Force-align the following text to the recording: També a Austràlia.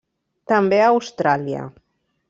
També 0.51 0.79
a 0.85 0.89
Austràlia. 0.95 1.63